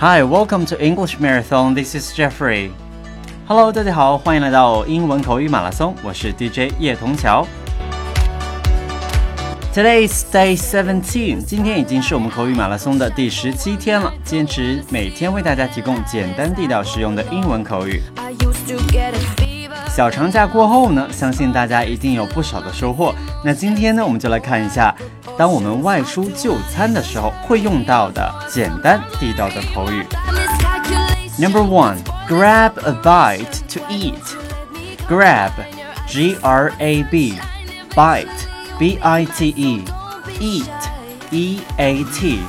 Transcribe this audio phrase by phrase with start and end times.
[0.00, 1.74] Hi, welcome to English Marathon.
[1.74, 2.70] This is Jeffrey.
[3.46, 7.46] Hello，大家好，欢迎来到英文口语马拉松，我是 DJ 叶童桥。
[9.74, 18.00] Today is day seventeen，今天已经是我们口语马拉松的第十七天了，坚持每天为大家提供简单地道实用的英文口语。
[18.16, 19.39] I used to get it.
[19.94, 23.14] 小长假过后呢，相信大家一定有不少的收获。
[23.44, 24.94] 那今天呢，我们就来看一下。
[25.36, 30.06] 当我们外出就餐的时候会用到的简单地道的口语。
[31.38, 31.96] Number one,
[32.28, 34.14] grab a bite to eat.
[35.08, 35.52] Grab,
[36.06, 37.34] G-R-A-B,
[37.94, 38.28] bite,
[38.78, 39.84] B-I-T-E,
[40.38, 40.90] eat,
[41.30, 42.40] E-A-T.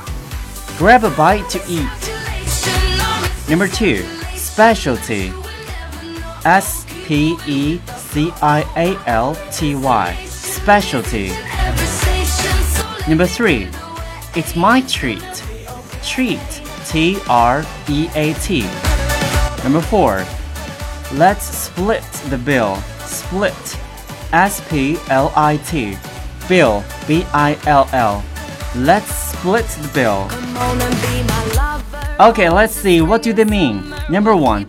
[0.78, 1.88] Grab a bite to eat.
[3.48, 4.04] Number two,
[4.36, 5.32] specialty.
[6.44, 7.82] S-P-E-C-I-A-L-T-Y.
[10.26, 11.30] Specialty.
[13.08, 13.68] Number three,
[14.36, 15.42] it's my treat.
[16.04, 18.62] Treat, T R E A T.
[19.64, 20.24] Number four,
[21.14, 22.76] let's split the bill.
[23.06, 23.78] Split,
[24.32, 25.96] S P L I T.
[26.48, 28.22] Bill, B I L L.
[28.76, 30.28] Let's split the bill.
[32.20, 33.00] Okay, let's see.
[33.00, 33.92] What do they mean?
[34.10, 34.66] Number one,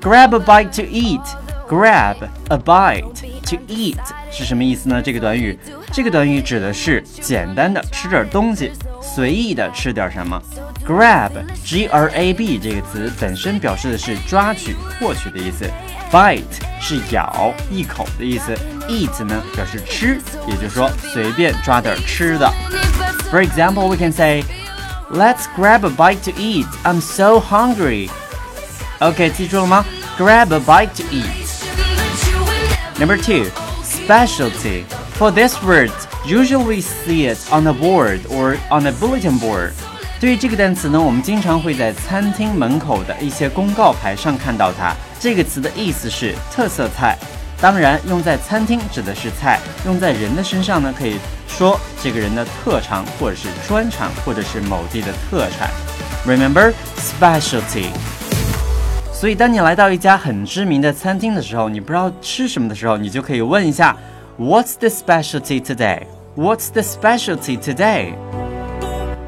[0.00, 1.20] grab a bite to eat.
[1.68, 3.02] Grab a bite
[3.42, 3.98] to eat
[4.30, 5.02] 是什么意思呢？
[5.02, 5.58] 这个短语，
[5.92, 8.70] 这个短语指的是简单的吃点东西，
[9.02, 10.40] 随意的吃点什么。
[10.86, 15.68] Grab，G-R-A-B 这个词本身表示的是抓取、获取的意思。
[16.12, 16.44] Bite
[16.80, 18.56] 是咬一口的意思。
[18.88, 22.48] Eat 呢表示吃，也就是说随便抓点吃的。
[23.32, 24.44] For example, we can say,
[25.10, 26.68] "Let's grab a bite to eat.
[26.84, 28.08] I'm so hungry."
[29.01, 29.83] OK，记住了吗
[30.15, 31.25] ？Grab a bite to eat.
[32.99, 33.49] Number two,
[33.83, 34.83] specialty.
[35.17, 35.89] For this word,
[36.23, 39.71] usually see it on a board or on a bulletin board.
[40.19, 44.93] 对于这个单词呢，我们经常会在餐厅门口的一些公告牌上看到它。
[45.19, 47.17] 这个词的意思是特色菜，
[47.59, 55.71] 当然用在餐厅指的是菜，用在人的身上呢，可以说这个人的特长或者是专长，或者是某地的特产。
[56.27, 57.87] Remember specialty.
[59.21, 63.95] 所以，当你来到一家很知名的餐厅的时候，你不知道吃什么的时候，你就可以问一下
[64.39, 66.07] ，What's the specialty today?
[66.35, 68.15] What's the specialty today?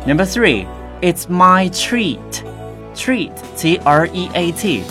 [0.08, 0.66] Number three,
[1.00, 2.18] it's my treat.
[2.96, 4.84] Treat, T-R-E-A-T.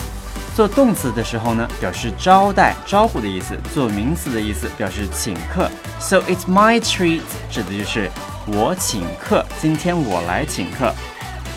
[0.55, 5.69] 做动词的时候呢，表示招待、招呼的意思；做名词的意思，表示请客。
[5.99, 7.19] So it's my treat
[7.51, 8.09] 指的就是
[8.47, 10.93] 我请客，今天我来请客。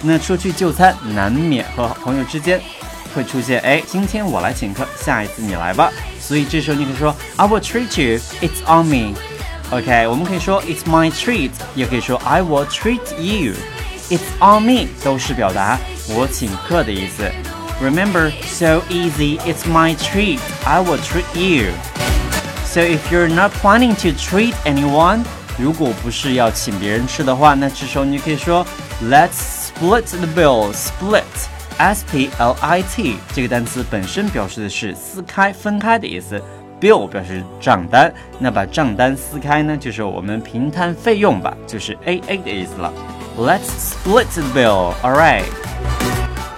[0.02, 2.60] 那出去就餐，难免和朋友之间。
[3.15, 5.91] 会出现，哎，今天我来请客，下一次你来吧。
[6.19, 8.19] 所以这时候你可以说，I will treat you.
[8.41, 9.15] It's on me.
[9.71, 13.53] OK，我们可以说 It's my treat，也可以说 I will treat you.
[14.09, 17.31] It's on me 都是表达我请客的意思。
[17.81, 19.39] Remember, so easy.
[19.39, 20.39] It's my treat.
[20.65, 21.71] I will treat you.
[22.65, 25.23] So if you're not planning to treat anyone，
[25.57, 28.65] 如果不是要请别人吃的话，那这时候你可以说
[29.01, 30.73] Let's split the bill.
[30.73, 31.23] Split.
[31.78, 36.40] S P L I T 这个单词本身表示的是撕开、分开的意思。
[36.80, 42.92] Bill 表示账单，那把账单撕开呢，就是我们平摊费用吧，就是 A A 的意思了。
[43.38, 44.94] Let's split the bill.
[45.02, 45.44] Alright。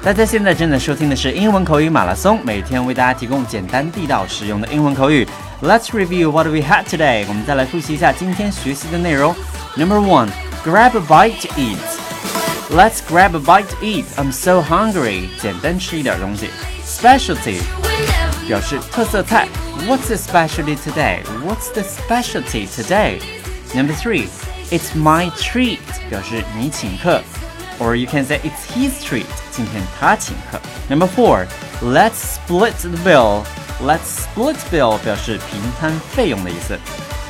[0.03, 5.27] 大家现在正在收听的是英文口语马拉松，每天为大家提供简单地道、实用的英文口语。
[5.61, 7.25] Let's review what we had today。
[7.29, 9.35] 我们再来复习一下今天学习的内容。
[9.77, 10.29] Number one,
[10.65, 11.97] grab a bite to eat.
[12.69, 14.06] Let's grab a bite to eat.
[14.18, 15.29] I'm so hungry.
[15.40, 16.50] 简单吃一点东西。
[16.85, 17.62] Specialty
[18.47, 19.47] 表示特色菜。
[19.88, 21.24] What's the specialty today?
[21.46, 23.19] What's the specialty today?
[23.75, 24.28] Number three,
[24.72, 25.79] it's my treat
[26.09, 27.22] 表示你请客。
[27.79, 29.25] Or you can say it's his treat.
[29.51, 30.59] 今天他请客。
[30.90, 31.47] Number four,
[31.81, 33.44] let's split the bill.
[33.81, 36.79] Let's split bill 表示平摊费用的意思。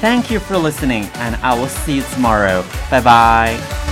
[0.01, 2.63] Thank you for listening, and I will see you tomorrow.
[2.91, 3.86] Bye bye.